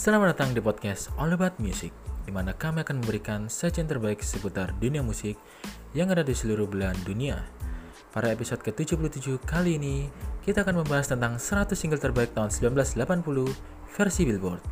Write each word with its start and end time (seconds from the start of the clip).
Selamat 0.00 0.32
datang 0.32 0.56
di 0.56 0.64
podcast 0.64 1.12
All 1.20 1.36
About 1.36 1.60
Music, 1.60 1.92
di 2.24 2.32
mana 2.32 2.56
kami 2.56 2.80
akan 2.80 3.04
memberikan 3.04 3.52
sajian 3.52 3.84
terbaik 3.84 4.24
seputar 4.24 4.72
dunia 4.80 5.04
musik 5.04 5.36
yang 5.92 6.08
ada 6.08 6.24
di 6.24 6.32
seluruh 6.32 6.64
belahan 6.64 6.96
dunia. 7.04 7.44
Pada 8.08 8.32
episode 8.32 8.64
ke-77 8.64 9.36
kali 9.44 9.76
ini, 9.76 10.08
kita 10.40 10.64
akan 10.64 10.80
membahas 10.80 11.12
tentang 11.12 11.36
100 11.36 11.76
single 11.76 12.00
terbaik 12.00 12.32
tahun 12.32 12.48
1980 12.48 13.52
versi 13.92 14.22
Billboard. 14.24 14.64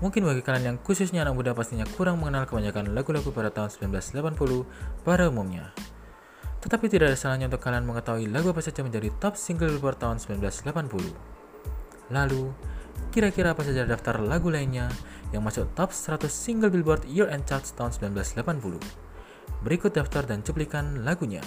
Mungkin 0.00 0.24
bagi 0.24 0.40
kalian 0.40 0.64
yang 0.64 0.78
khususnya 0.80 1.28
anak 1.28 1.36
muda 1.36 1.52
pastinya 1.52 1.84
kurang 1.84 2.16
mengenal 2.16 2.48
kebanyakan 2.48 2.96
lagu-lagu 2.96 3.28
pada 3.28 3.52
tahun 3.52 3.68
1980 3.92 4.64
pada 5.04 5.28
umumnya. 5.28 5.76
Tetapi 6.64 6.88
tidak 6.88 7.12
ada 7.12 7.20
salahnya 7.20 7.52
untuk 7.52 7.60
kalian 7.60 7.84
mengetahui 7.84 8.32
lagu 8.32 8.48
apa 8.48 8.64
saja 8.64 8.80
menjadi 8.80 9.12
top 9.20 9.36
single 9.36 9.76
Billboard 9.76 10.00
tahun 10.00 10.16
1980. 10.16 11.36
Lalu, 12.08 12.48
Kira-kira 13.08 13.56
apa 13.56 13.66
saja 13.66 13.82
daftar 13.82 14.22
lagu 14.22 14.52
lainnya 14.52 14.86
yang 15.34 15.42
masuk 15.42 15.66
top 15.74 15.90
100 15.90 16.30
single 16.30 16.70
Billboard 16.70 17.02
Year 17.08 17.26
End 17.32 17.44
Charts 17.48 17.74
tahun 17.74 17.90
1980? 17.92 18.78
Berikut 19.66 19.90
daftar 19.90 20.22
dan 20.28 20.46
cuplikan 20.46 21.02
lagunya. 21.02 21.42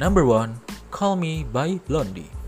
Number 0.00 0.24
1, 0.24 0.56
Call 0.88 1.20
Me 1.20 1.44
by 1.44 1.76
Blondie. 1.84 2.39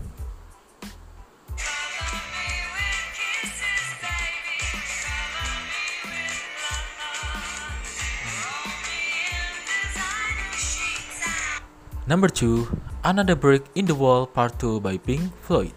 Number 12.05 12.27
2, 12.27 12.67
Another 13.05 13.33
Brick 13.33 13.63
in 13.75 13.85
the 13.85 13.95
Wall 13.95 14.27
Part 14.27 14.59
2 14.59 14.81
by 14.81 14.97
Pink 14.97 15.31
Floyd. 15.39 15.71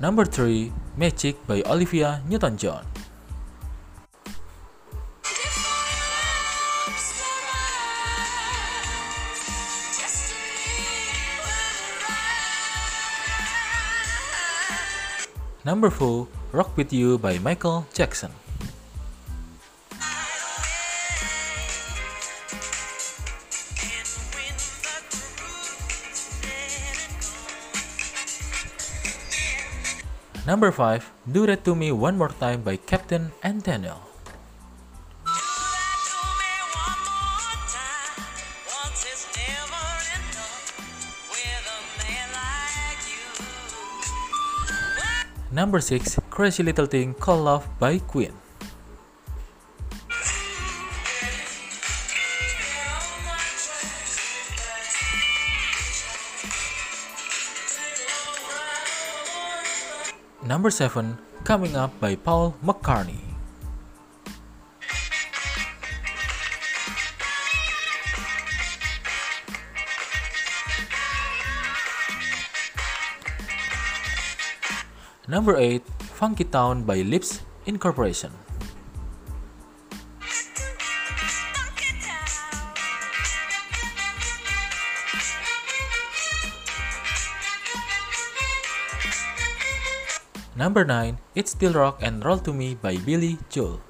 Number 0.00 0.24
3, 0.24 0.72
Magic 0.96 1.36
by 1.46 1.60
Olivia 1.68 2.22
Newton-John. 2.24 2.95
Number 15.66 15.90
4, 15.90 16.54
Rock 16.54 16.78
With 16.78 16.94
You 16.94 17.18
by 17.18 17.42
Michael 17.42 17.90
Jackson. 17.90 18.30
Number 30.46 30.70
5, 30.70 31.02
Do 31.34 31.50
That 31.50 31.66
To 31.66 31.74
Me 31.74 31.90
One 31.90 32.14
More 32.14 32.30
Time 32.30 32.62
by 32.62 32.78
Captain 32.78 33.34
and 33.42 33.58
Daniel. 33.66 34.15
Number 45.56 45.80
6, 45.80 46.20
Crazy 46.28 46.62
Little 46.62 46.84
Thing 46.84 47.14
Called 47.14 47.48
Love 47.48 47.64
by 47.80 47.96
Queen. 47.96 48.36
Number 60.44 60.68
7, 60.68 61.16
Coming 61.44 61.74
Up 61.74 61.98
by 62.04 62.16
Paul 62.16 62.52
McCartney. 62.62 63.35
Number 75.26 75.58
8, 75.58 75.82
Funky 76.14 76.46
Town 76.46 76.86
by 76.86 77.02
Lipps 77.02 77.42
Incorporation. 77.66 78.30
Number 90.54 90.86
9, 90.86 91.18
It's 91.34 91.50
Still 91.50 91.74
Rock 91.74 91.98
and 92.00 92.24
Roll 92.24 92.38
to 92.46 92.54
Me 92.54 92.78
by 92.78 92.94
Billy 93.02 93.36
Joel. 93.50 93.82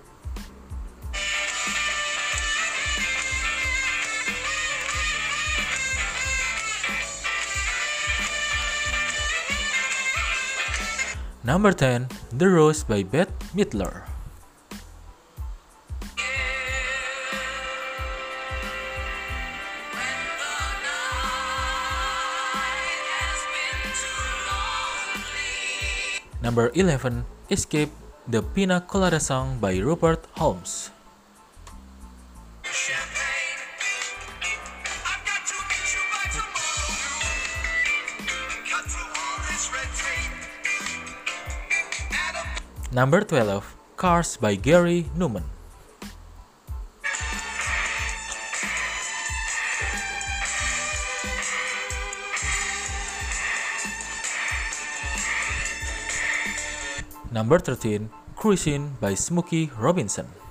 Number 11.46 11.70
10, 11.70 12.10
The 12.34 12.50
Rose 12.50 12.82
by 12.82 13.06
Bette 13.06 13.30
Midler. 13.54 14.02
Number 26.42 26.74
11, 26.74 27.22
Escape 27.48 27.94
the 28.26 28.42
Pina 28.42 28.82
Colada 28.82 29.22
Song 29.22 29.62
by 29.62 29.78
Rupert 29.78 30.26
Holmes. 30.34 30.90
Number 42.96 43.20
12, 43.20 43.76
Cars 44.00 44.38
by 44.40 44.54
Gary 44.56 45.04
Newman. 45.14 45.44
Number 57.30 57.58
13, 57.58 58.08
Cruising 58.34 58.96
by 58.98 59.12
Smokey 59.12 59.68
Robinson. 59.76 60.45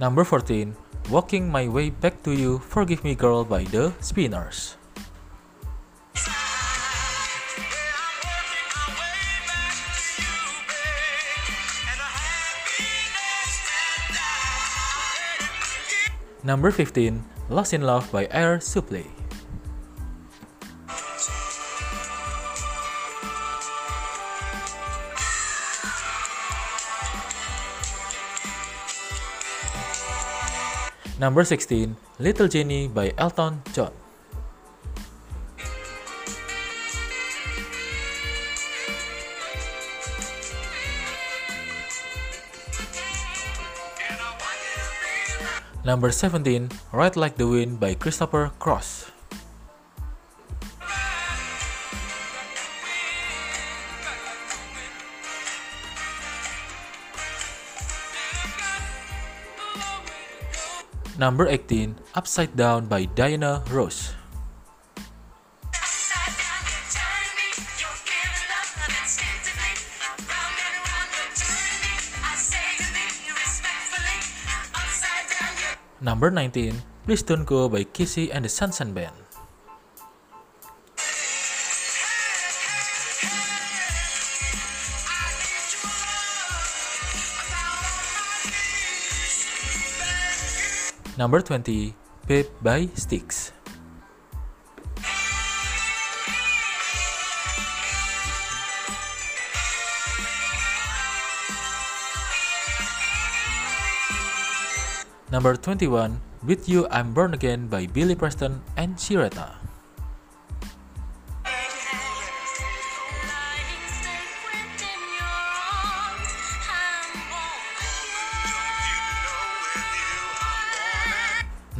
Number 0.00 0.24
14, 0.24 0.72
Walking 1.12 1.52
My 1.52 1.68
Way 1.68 1.92
Back 1.92 2.24
to 2.24 2.32
You, 2.32 2.56
Forgive 2.56 3.04
Me 3.04 3.12
Girl 3.14 3.44
by 3.44 3.68
The 3.68 3.92
Spinners. 4.00 4.80
Number 16.42 16.70
15, 16.72 17.52
Lost 17.52 17.76
in 17.76 17.82
Love 17.84 18.10
by 18.10 18.24
Air 18.32 18.56
Supply. 18.58 19.19
Number 31.20 31.44
16, 31.44 32.00
Little 32.16 32.48
Jenny 32.48 32.88
by 32.88 33.12
Elton 33.20 33.60
John. 33.76 33.92
Number 45.84 46.08
17, 46.08 46.72
Ride 46.88 47.16
Like 47.20 47.36
the 47.36 47.44
Wind 47.44 47.76
by 47.76 47.92
Christopher 47.92 48.52
Cross. 48.56 49.09
Number 61.20 61.44
18, 61.52 62.16
Upside 62.16 62.56
Down 62.56 62.88
by 62.88 63.04
Diana 63.04 63.60
Ross. 63.68 64.16
Number 76.00 76.32
19, 76.32 76.72
Please 77.04 77.20
Don't 77.20 77.44
Go 77.44 77.68
by 77.68 77.84
KC 77.84 78.32
and 78.32 78.48
the 78.48 78.48
Sunshine 78.48 78.96
Band. 78.96 79.29
Number 91.20 91.44
20, 91.44 91.92
Babe 92.24 92.48
by 92.64 92.88
Styx. 92.96 93.52
Number 105.28 105.60
21, 105.60 106.16
With 106.40 106.64
You 106.64 106.88
I'm 106.88 107.12
Born 107.12 107.36
Again 107.36 107.68
by 107.68 107.84
Billy 107.84 108.16
Preston 108.16 108.64
and 108.80 108.96
Syreeta. 108.96 109.69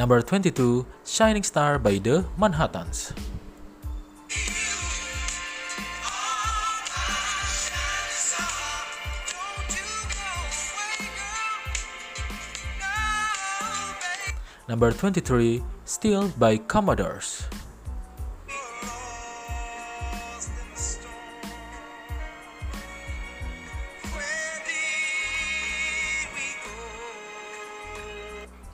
Number 0.00 0.23
22, 0.23 0.87
Shining 1.05 1.43
Star 1.43 1.79
by 1.79 1.99
The 1.99 2.25
Manhattans. 2.38 3.12
Number 14.67 14.91
23, 14.91 15.62
Still 15.85 16.29
by 16.38 16.56
Commodores. 16.56 17.50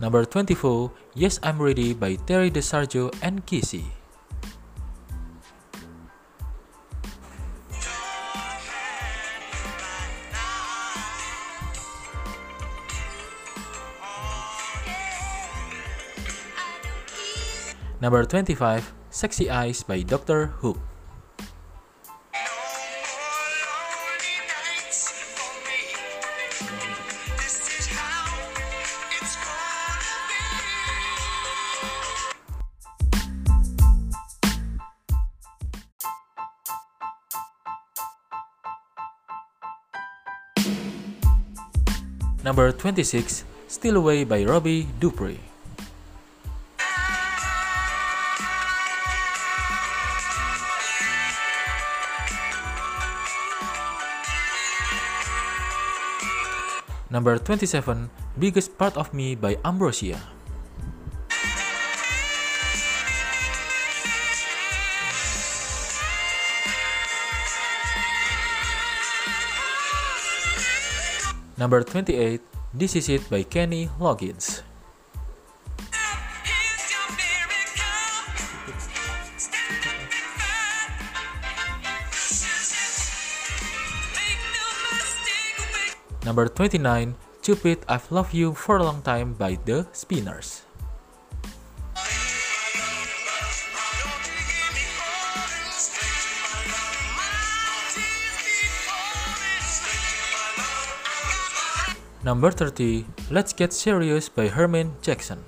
Number 0.06 0.22
24, 0.22 1.18
Yes 1.18 1.42
I'm 1.42 1.58
Ready 1.58 1.90
by 1.90 2.14
Terry 2.14 2.46
DeSario 2.46 3.10
and 3.26 3.42
KC. 3.42 3.82
Number 17.98 18.22
25, 18.22 18.94
Sexy 19.10 19.50
Eyes 19.50 19.82
by 19.82 20.06
Dr. 20.06 20.54
Hook. 20.62 20.78
26, 42.96 43.44
Still 43.68 44.00
Away 44.00 44.24
by 44.24 44.40
Robbie 44.48 44.88
Dupree. 44.96 45.36
Number 57.12 57.36
27, 57.36 58.08
Biggest 58.40 58.72
Part 58.80 58.96
of 58.96 59.12
Me 59.12 59.36
by 59.36 59.60
Ambrosia. 59.60 60.16
Number 71.60 71.84
28, 71.84 72.55
This 72.74 72.96
Is 72.98 73.08
It 73.08 73.30
by 73.30 73.46
Kenny 73.46 73.86
Loggins. 74.02 74.62
Number 86.26 86.50
29, 86.50 87.14
Cupid 87.40 87.86
I've 87.86 88.10
Loved 88.10 88.34
You 88.34 88.52
for 88.52 88.78
a 88.78 88.82
Long 88.82 89.00
Time 89.02 89.38
by 89.38 89.54
The 89.64 89.86
Spinners. 89.94 90.65
Number 102.26 102.50
30, 102.50 103.06
Let's 103.30 103.52
Get 103.52 103.72
Serious 103.72 104.28
by 104.28 104.48
Herman 104.48 104.98
Jackson. 105.00 105.44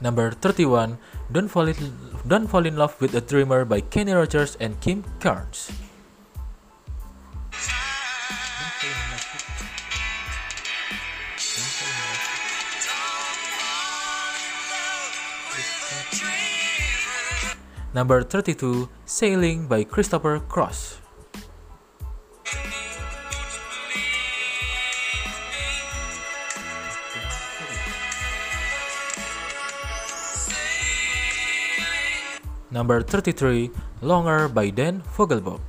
Number 0.00 0.30
31, 0.38 0.96
Don't 1.32 1.48
Fall 1.48 1.66
in, 1.66 1.74
Don't 2.28 2.46
Fall 2.46 2.66
in 2.66 2.76
Love 2.76 2.94
with 3.00 3.12
a 3.16 3.20
Dreamer 3.20 3.64
by 3.64 3.80
Kenny 3.80 4.12
Rogers 4.12 4.56
and 4.60 4.80
Kim 4.80 5.02
Carnes. 5.18 5.89
Number 17.92 18.22
32, 18.22 18.88
Sailing 19.04 19.66
by 19.66 19.82
Christopher 19.82 20.38
Cross. 20.46 20.98
Number 32.70 33.02
33, 33.02 33.70
Longer 34.02 34.46
by 34.48 34.70
Dan 34.70 35.02
Fogelberg. 35.02 35.60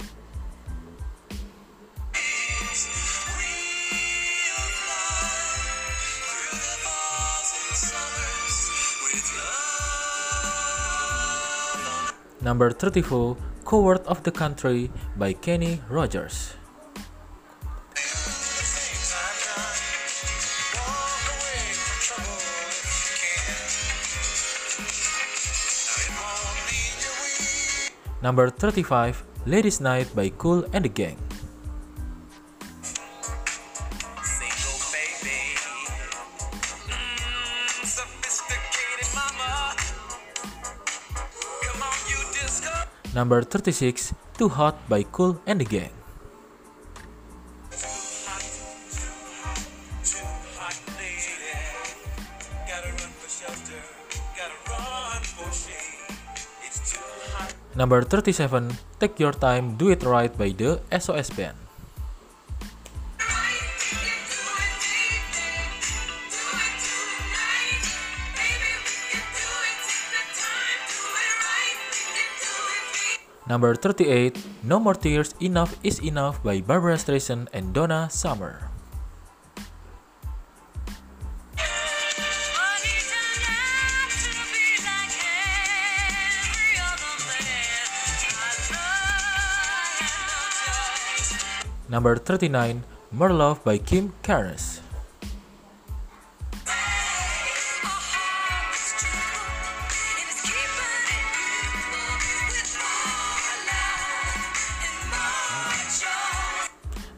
Number 12.41 12.71
34, 12.71 13.37
Coward 13.65 14.01
of 14.07 14.23
the 14.23 14.31
Country 14.31 14.89
by 15.15 15.33
Kenny 15.33 15.79
Rogers. 15.87 16.53
Number 28.23 28.49
35, 28.49 29.23
Ladies 29.45 29.79
Night 29.79 30.09
by 30.15 30.29
Kool 30.29 30.65
and 30.73 30.85
the 30.85 30.89
Gang. 30.89 31.17
Number 43.21 43.45
36, 43.45 44.17
Too 44.33 44.49
Hot 44.49 44.73
by 44.89 45.05
Cool 45.05 45.37
and 45.45 45.61
the 45.61 45.65
Gang. 45.69 45.93
Number 57.77 58.01
37, 58.01 58.73
Take 58.97 59.21
Your 59.21 59.37
Time, 59.37 59.77
Do 59.77 59.93
It 59.93 60.01
Right 60.01 60.33
by 60.33 60.49
the 60.57 60.81
SOS 60.89 61.29
Band. 61.29 61.60
Number 73.51 73.75
38, 73.75 74.63
No 74.63 74.79
More 74.79 74.95
Tears, 74.95 75.35
Enough 75.43 75.75
is 75.83 75.99
Enough 75.99 76.39
by 76.39 76.63
Barbra 76.63 76.95
Streisand 76.95 77.51
and 77.51 77.75
Donna 77.75 78.07
Summer. 78.07 78.71
Number 91.91 92.15
39, 92.15 92.87
More 93.11 93.33
Love 93.35 93.59
by 93.67 93.77
Kim 93.83 94.13
Carnes. 94.23 94.80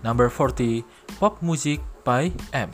Number 0.03 0.27
40, 0.27 0.83
Pop 1.17 1.39
Music 1.41 1.79
by 2.03 2.35
M. 2.51 2.69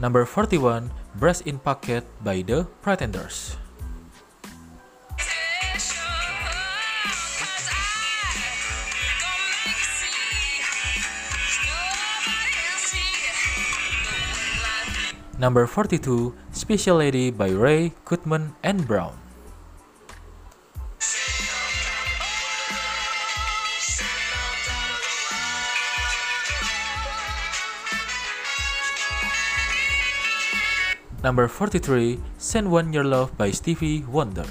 Number 0.00 0.26
41, 0.26 0.90
Brass 1.14 1.46
in 1.46 1.62
Pocket 1.62 2.02
by 2.24 2.42
The 2.42 2.66
Pretenders. 2.82 3.61
Number 15.42 15.66
42, 15.66 16.38
Special 16.54 17.02
Lady 17.02 17.32
by 17.34 17.50
Ray, 17.50 17.90
Goodman, 18.04 18.54
and 18.62 18.86
Brown. 18.86 19.18
Number 31.24 31.48
43, 31.48 32.22
Send 32.38 32.70
One 32.70 32.92
Your 32.92 33.02
Love 33.02 33.36
by 33.36 33.50
Stevie 33.50 34.06
Wonder. 34.06 34.46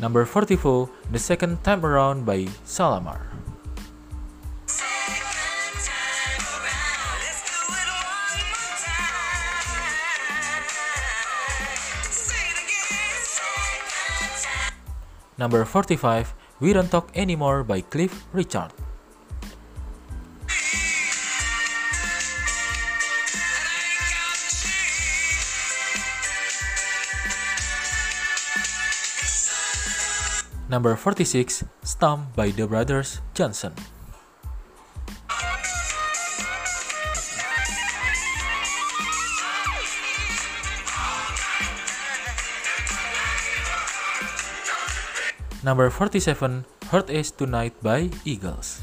Number 0.00 0.24
44, 0.24 0.88
The 1.12 1.18
Second 1.18 1.62
Time 1.62 1.84
Around 1.84 2.24
by 2.24 2.48
Shalamar. 2.64 3.20
Number 15.36 15.64
45, 15.64 16.32
We 16.60 16.72
Don't 16.72 16.90
Talk 16.90 17.12
Anymore 17.14 17.62
by 17.64 17.82
Cliff 17.82 18.24
Richard. 18.32 18.72
Number 30.70 30.94
46, 30.94 31.66
Stomp 31.82 32.30
by 32.38 32.54
the 32.54 32.62
Brothers 32.62 33.18
Johnson. 33.34 33.74
Number 45.66 45.90
47, 45.90 46.64
Heart 46.86 47.10
Is 47.10 47.34
Tonight 47.34 47.74
by 47.82 48.14
Eagles. 48.22 48.78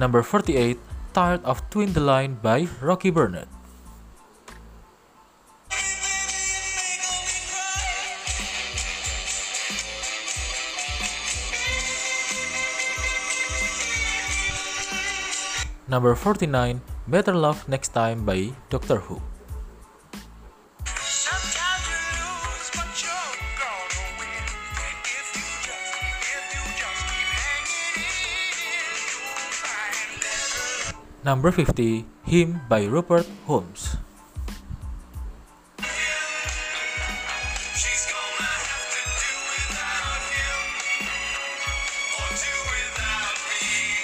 Number 0.00 0.24
48, 0.24 0.80
Tired 1.12 1.44
of 1.44 1.60
Twin 1.68 1.92
the 1.92 2.00
Line 2.00 2.40
by 2.40 2.64
Rocky 2.80 3.12
Burnette. 3.12 3.52
Number 15.84 16.14
49, 16.16 16.80
Better 17.06 17.34
Love 17.36 17.68
Next 17.68 17.92
Time 17.92 18.24
by 18.24 18.56
Doctor 18.70 19.04
Who. 19.04 19.20
Number 31.20 31.52
50, 31.52 32.08
Him 32.24 32.64
by 32.64 32.88
Rupert 32.88 33.28
Holmes. 33.44 34.00
She's 37.76 38.08
gonna 38.08 38.40
have 38.40 38.88
to 38.88 39.04
do 39.04 39.28
without 39.52 40.24
him, 40.32 40.64
or 42.16 42.32
do 42.32 42.56
without 42.72 43.36
me. 43.52 44.00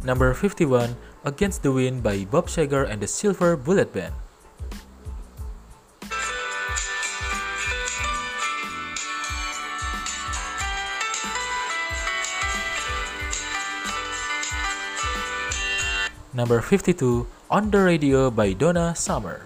Number 0.00 0.32
51, 0.32 0.96
Against 1.28 1.60
the 1.62 1.72
Wind 1.72 2.02
by 2.02 2.24
Bob 2.24 2.48
Seger 2.48 2.88
and 2.88 3.04
the 3.04 3.06
Silver 3.06 3.52
Bullet 3.54 3.92
Band. 3.92 4.14
Number 16.36 16.60
52, 16.60 17.24
On 17.48 17.72
the 17.72 17.80
Radio 17.80 18.28
by 18.28 18.52
Donna 18.52 18.92
Summer. 18.92 19.40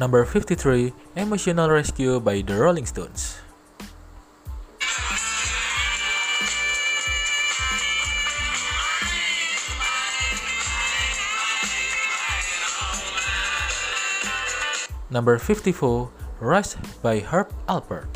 Number 0.00 0.24
53, 0.24 0.96
Emotional 1.12 1.68
Rescue 1.68 2.24
by 2.24 2.40
the 2.40 2.56
Rolling 2.56 2.88
Stones. 2.88 3.36
Number 15.14 15.38
54, 15.38 16.10
Rush 16.40 16.74
by 17.00 17.20
Herb 17.20 17.46
Alpert. 17.70 18.10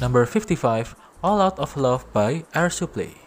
Number 0.00 0.26
55, 0.26 0.96
All 1.22 1.40
Out 1.40 1.60
of 1.60 1.76
Love 1.76 2.02
by 2.12 2.42
Air 2.52 2.68
Supply. 2.68 3.21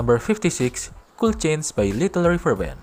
Number 0.00 0.16
56, 0.16 0.96
Cool 1.20 1.36
Change 1.36 1.76
by 1.76 1.92
Little 1.92 2.24
River 2.24 2.56
Band. 2.56 2.80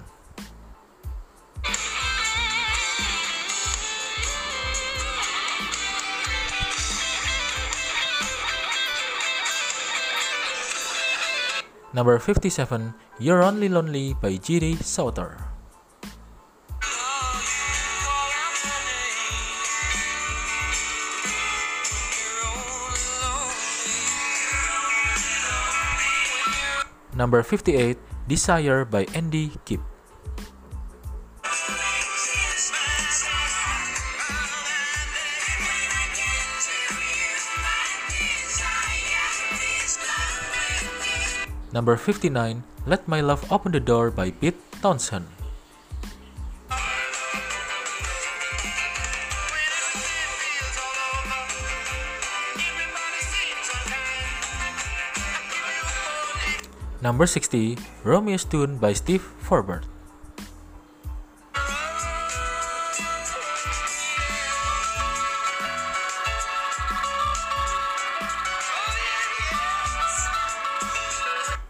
Number 11.90 12.20
57, 12.22 12.94
You're 13.18 13.42
Only 13.42 13.68
Lonely 13.68 14.14
by 14.22 14.38
G.D. 14.38 14.78
Souther. 14.86 15.57
Number 27.18 27.42
58, 27.42 27.98
Desire 28.30 28.86
by 28.86 29.10
Andy 29.18 29.50
Gibb. 29.66 29.82
Number 41.74 41.98
59, 41.98 42.62
Let 42.86 43.08
My 43.10 43.26
Love 43.26 43.42
Open 43.50 43.74
the 43.74 43.82
Door 43.82 44.14
by 44.14 44.30
Pete 44.30 44.62
Townshend. 44.86 45.26
Number 57.02 57.28
60, 57.28 57.78
Romeo's 58.04 58.44
Tune 58.44 58.78
by 58.78 58.94
Steve 58.94 59.22
Forbert. 59.22 59.86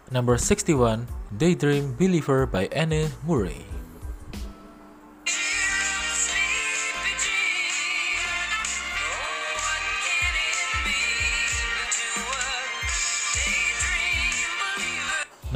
Number 0.10 0.38
61, 0.40 1.06
Daydream 1.36 1.94
Believer 2.00 2.48
by 2.48 2.72
Anne 2.72 3.12
Murray. 3.28 3.77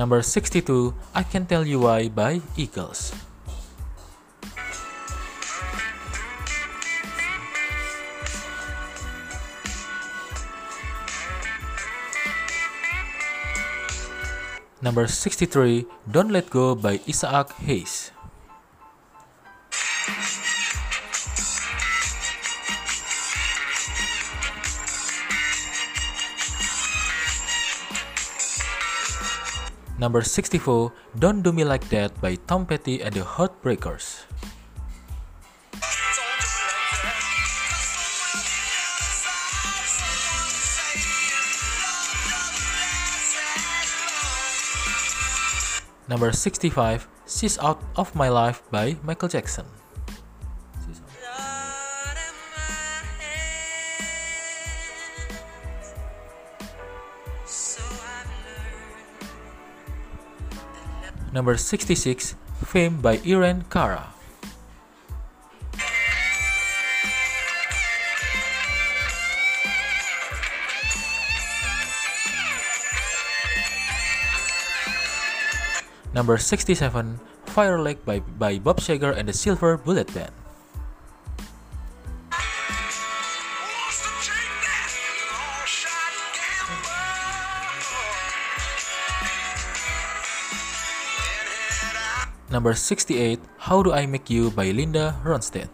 Number 0.01 0.25
62, 0.25 0.97
I 1.13 1.21
Can 1.21 1.45
Tell 1.45 1.61
You 1.61 1.85
Why 1.85 2.09
by 2.09 2.41
Eagles. 2.57 3.13
Number 14.81 15.05
63, 15.05 15.85
Don't 16.09 16.33
Let 16.33 16.49
Go 16.49 16.73
by 16.73 16.97
Isaac 17.05 17.53
Hayes. 17.69 18.00
Number 30.01 30.25
64, 30.25 30.89
Don't 31.21 31.45
Do 31.45 31.53
Me 31.53 31.61
Like 31.61 31.85
That 31.93 32.09
by 32.17 32.33
Tom 32.49 32.65
Petty 32.65 33.05
and 33.05 33.13
the 33.13 33.21
Heartbreakers. 33.21 34.25
Number 46.09 46.33
65, 46.33 47.05
She's 47.29 47.61
Out 47.61 47.77
of 47.93 48.09
My 48.17 48.27
Life 48.27 48.65
by 48.73 48.97
Michael 49.05 49.29
Jackson. 49.29 49.80
Number 61.41 61.57
66, 61.57 62.37
Fame 62.69 63.01
by 63.01 63.17
Irene 63.25 63.65
Cara. 63.73 64.13
Number 76.13 76.37
67, 76.37 77.17
Fire 77.49 77.81
Lake 77.81 78.05
by, 78.05 78.19
by 78.37 78.59
Bob 78.59 78.77
Seger 78.77 79.17
and 79.17 79.27
the 79.27 79.33
Silver 79.33 79.77
Bullet 79.77 80.13
Band. 80.13 80.40
Number 92.51 92.75
68, 92.75 93.39
How 93.63 93.79
Do 93.79 93.95
I 93.95 94.03
Make 94.05 94.27
You 94.27 94.51
by 94.51 94.75
Linda 94.75 95.15
Ronstadt. 95.23 95.71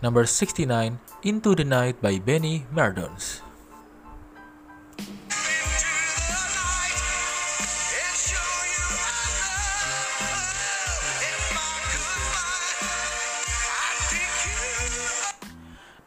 Number 0.00 0.24
69, 0.24 1.02
Into 1.26 1.58
the 1.58 1.66
Night 1.66 2.00
by 2.00 2.22
Benny 2.22 2.64
Mardones. 2.70 3.39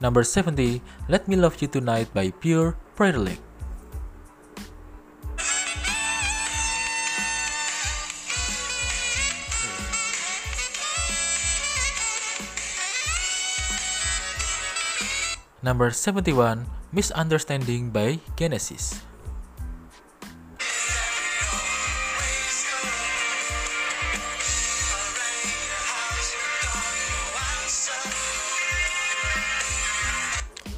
Number 0.04 0.28
70, 0.28 0.84
Let 1.08 1.32
Me 1.32 1.40
Love 1.40 1.64
You 1.64 1.72
Tonight 1.72 2.12
by 2.12 2.36
Pure 2.44 2.76
Privilege. 2.92 3.40
Number 15.64 15.88
71, 15.96 16.68
Misunderstanding 16.92 17.88
by 17.88 18.20
Genesis. 18.36 19.13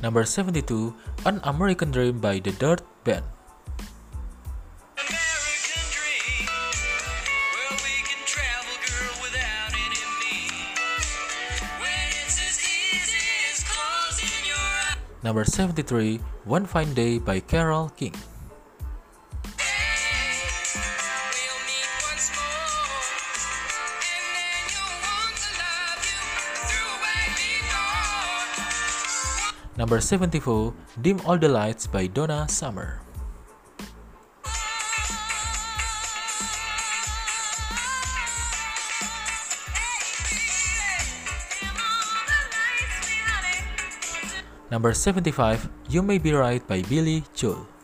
Number 0.06 0.22
72, 0.22 0.94
An 1.26 1.42
American 1.42 1.90
Dream 1.90 2.22
by 2.22 2.38
The 2.38 2.54
Dirt 2.62 2.86
Band. 3.02 3.26
American 5.02 5.82
dream. 5.90 6.46
Well, 6.46 7.74
we 7.82 8.06
can 8.06 8.22
travel, 8.30 8.78
girl, 8.86 9.18
without 9.26 9.74
any 9.74 10.06
means. 10.22 11.58
When 11.82 12.06
it's 12.22 12.38
as 12.38 12.62
easy 12.62 13.50
as 13.50 13.66
closing 13.66 14.46
your 14.46 14.62
eyes. 14.62 15.02
Number 15.26 15.42
73, 15.42 16.22
One 16.46 16.70
Fine 16.70 16.94
Day 16.94 17.18
by 17.18 17.42
Carole 17.42 17.90
King. 17.90 18.14
Number 29.76 30.00
74, 30.00 30.74
Dim 31.02 31.20
All 31.28 31.38
the 31.38 31.52
Lights 31.52 31.86
by 31.86 32.08
Donna 32.08 32.48
Summer. 32.48 33.02
Number 44.72 44.94
75, 44.94 45.70
You 45.90 46.02
May 46.02 46.20
Be 46.20 46.32
Right 46.32 46.66
by 46.66 46.82
Billy 46.82 47.24
Joel. 47.36 47.75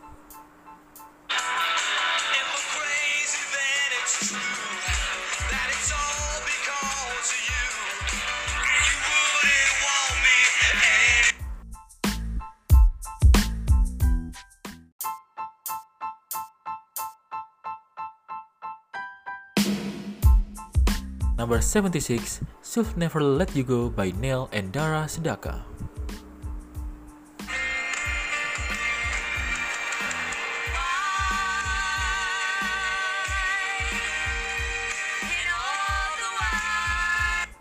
76, 21.72 22.44
Should 22.68 22.98
Never 22.98 23.24
Let 23.24 23.56
You 23.56 23.64
Go 23.64 23.88
by 23.88 24.12
Neil 24.20 24.50
and 24.52 24.74
Dara 24.74 25.08
Sedaka. 25.08 25.64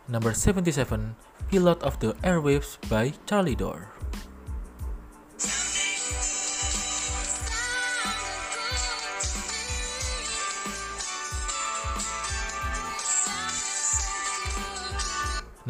Number 0.09 0.35
77, 0.35 1.15
Pilot 1.49 1.81
of 1.85 2.01
the 2.01 2.15
Airwaves 2.27 2.83
by 2.91 3.15
Charlie 3.27 3.55
Dore. 3.55 4.00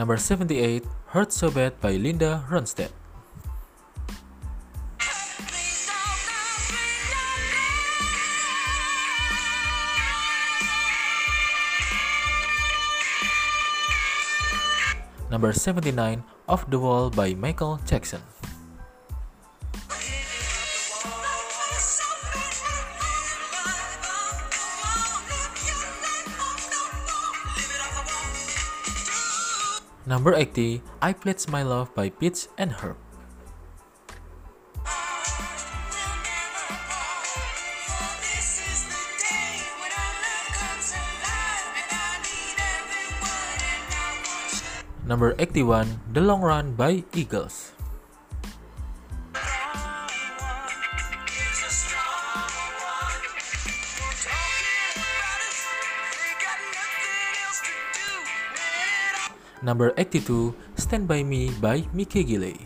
Number 0.01 0.17
78, 0.17 0.81
Hurt 1.13 1.31
So 1.31 1.51
Bad 1.51 1.79
by 1.79 2.01
Linda 2.01 2.43
Ronstadt. 2.49 2.89
Number 15.29 15.53
79, 15.53 16.25
Off 16.49 16.65
the 16.71 16.79
Wall 16.81 17.11
by 17.11 17.35
Michael 17.35 17.79
Jackson. 17.85 18.23
Number 30.11 30.35
80, 30.35 30.83
I 30.99 31.15
Pledge 31.15 31.47
My 31.47 31.63
Love 31.63 31.95
by 31.95 32.11
Pitch 32.11 32.51
and 32.59 32.75
Herb. 32.83 32.99
Number 45.07 45.39
81, 45.39 45.87
The 46.11 46.21
Long 46.27 46.43
Run 46.43 46.75
by 46.75 47.07
Eagles. 47.15 47.71
Number 59.63 59.93
82, 59.97 60.55
Stand 60.77 61.05
By 61.07 61.23
Me 61.23 61.53
by 61.61 61.85
Mickey 61.93 62.25
Gilley. 62.25 62.57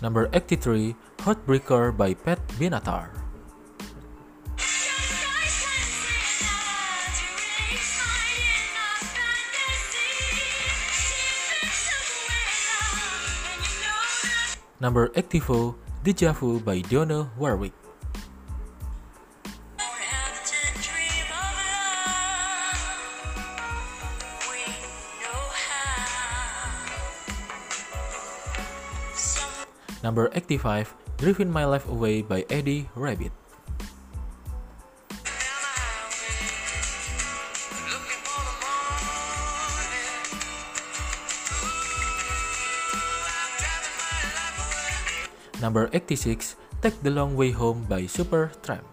Number 0.00 0.30
83, 0.32 0.96
Heartbreaker 1.18 1.96
by 1.96 2.14
Pat 2.14 2.40
Benatar. 2.56 3.25
Number 14.78 15.10
84, 15.16 15.74
Deja 16.04 16.32
Vu 16.32 16.60
by 16.60 16.80
Dionne 16.84 17.30
Warwick. 17.38 17.72
Number 30.04 30.30
85, 30.34 30.94
Driving 31.16 31.50
My 31.50 31.64
Life 31.64 31.88
Away 31.88 32.20
by 32.20 32.44
Eddie 32.50 32.88
Rabbitt. 32.94 33.45
Number 45.66 45.90
86, 45.90 46.54
Take 46.78 46.94
the 47.02 47.10
Long 47.10 47.34
Way 47.34 47.50
Home 47.50 47.90
by 47.90 48.06
Super 48.06 48.54
Tramp. 48.62 48.86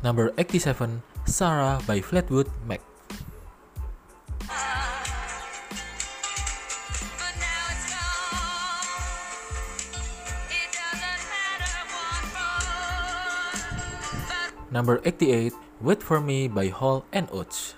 Number 0.00 0.32
87, 0.40 1.04
Sarah 1.28 1.76
by 1.84 2.00
Fleetwood 2.00 2.48
Mac. 2.64 2.80
Number 14.76 15.00
88, 15.08 15.54
Wait 15.80 16.02
For 16.02 16.20
Me 16.20 16.48
by 16.52 16.68
Hall 16.68 17.08
and 17.08 17.32
Oates. 17.32 17.72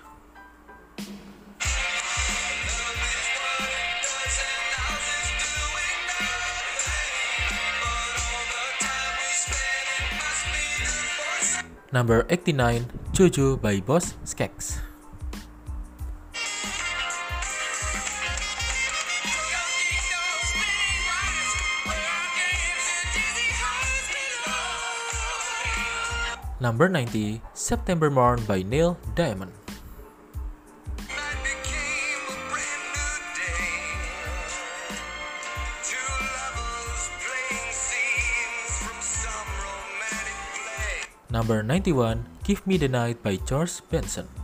Number 11.95 12.27
89, 12.27 12.83
Jojo 13.15 13.55
by 13.55 13.79
Boz 13.79 14.19
Scaggs. 14.27 14.88
Number 26.59 26.89
90, 26.91 27.41
September 27.55 28.11
Morn 28.11 28.43
by 28.43 28.63
Neil 28.63 28.99
Diamond. 29.15 29.55
Number 41.31 41.63
91, 41.63 42.27
Give 42.43 42.65
Me 42.67 42.75
the 42.75 42.89
Night 42.89 43.23
by 43.23 43.37
George 43.37 43.79
Benson. 43.87 44.38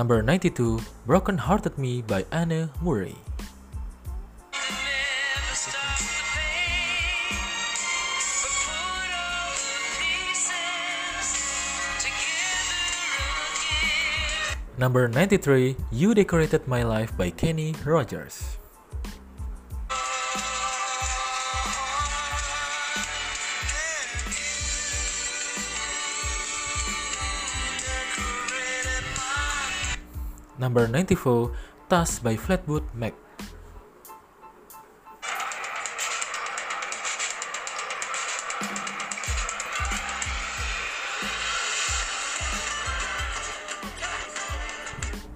Number 0.00 0.22
92, 0.22 0.80
Broken 1.04 1.36
Hearted 1.36 1.76
Me 1.76 2.00
by 2.00 2.24
Anne 2.32 2.72
Murray. 2.80 3.20
Number 14.78 15.06
93, 15.06 15.76
You 15.92 16.14
Decorated 16.14 16.64
My 16.64 16.82
Life 16.82 17.12
by 17.18 17.28
Kenny 17.28 17.76
Rogers. 17.84 18.59
number 30.60 30.86
94, 30.86 31.56
Task 31.88 32.22
by 32.22 32.36
Fleetwood 32.36 32.84
Mac. 32.92 33.16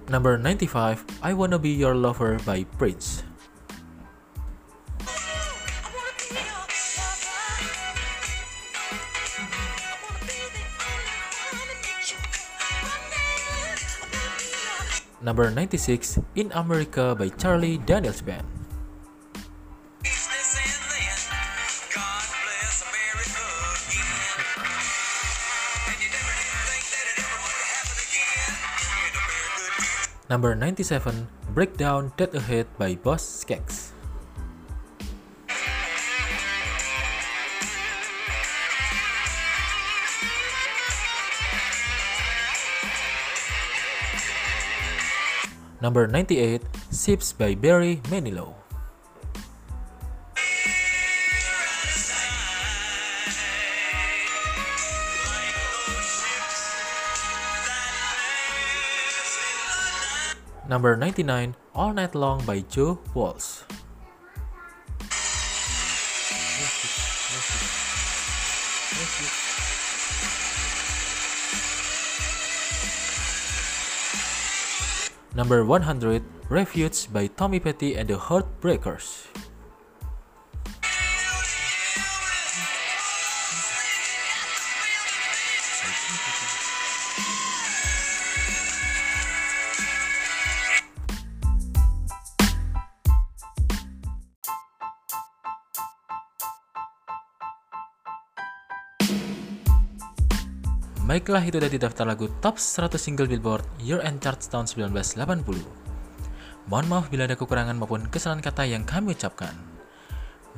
Number 0.07 0.37
95, 0.37 1.03
I 1.25 1.33
Wanna 1.33 1.57
Be 1.57 1.73
Your 1.73 1.97
Lover 1.97 2.37
by 2.45 2.63
Prince. 2.77 3.24
number 15.35 15.51
96, 15.51 16.23
In 16.39 16.47
America 16.55 17.11
by 17.11 17.27
Charlie 17.27 17.75
Daniels 17.83 18.23
Band. 18.23 18.47
Number 30.31 30.55
97, 30.55 31.27
Breakdown 31.51 32.15
Dead 32.15 32.31
Ahead 32.31 32.71
by 32.79 32.95
Boss 32.95 33.43
Skeks. 33.43 33.84
Number 45.85 46.09
98, 46.09 46.65
Ships 46.89 47.29
by 47.29 47.53
Barry 47.53 48.01
Manilow. 48.09 48.57
Number 60.67 60.97
99, 60.97 61.53
All 61.75 61.93
Night 61.93 62.15
Long 62.15 62.41
by 62.49 62.65
Joe 62.65 62.97
Walsh. 63.13 63.54
Number 75.35 75.65
100, 75.65 76.23
Refuge 76.47 77.11
by 77.11 77.27
Tommy 77.27 77.59
Petty 77.59 77.99
and 77.99 78.07
the 78.07 78.15
Heartbreakers. 78.15 79.34
Baiklah 101.15 101.47
itu 101.47 101.63
tadi 101.63 101.79
daftar 101.79 102.03
lagu 102.03 102.27
top 102.43 102.59
100 102.59 102.99
single 102.99 103.31
Billboard 103.31 103.63
Year 103.79 104.03
End 104.03 104.19
Charts 104.19 104.51
tahun 104.51 104.67
1980. 104.67 105.15
Mohon 106.67 106.85
maaf 106.91 107.07
bila 107.07 107.23
ada 107.23 107.39
kekurangan 107.39 107.71
maupun 107.79 108.03
kesalahan 108.11 108.43
kata 108.43 108.67
yang 108.67 108.83
kami 108.83 109.15
ucapkan. 109.15 109.55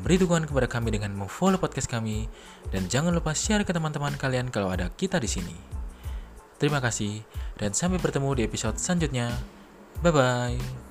Beri 0.02 0.17
dukungan 0.17 0.50
kepada 0.50 0.65
kami 0.65 0.98
dengan 0.98 1.13
memfollow 1.13 1.62
podcast 1.62 1.86
kami 1.86 2.26
dan 2.74 2.89
jangan 2.89 3.13
lupa 3.13 3.38
share 3.38 3.62
ke 3.62 3.70
teman-teman 3.70 4.17
kalian 4.17 4.50
kalau 4.50 4.74
ada 4.74 4.89
kita 4.98 5.22
di 5.22 5.30
sini. 5.30 5.54
Terima 6.58 6.82
kasih 6.82 7.22
dan 7.62 7.78
sampai 7.78 8.02
bertemu 8.02 8.41
di 8.41 8.50
episode 8.50 8.82
selanjutnya. 8.82 9.30
Bye 10.02 10.10
bye. 10.10 10.87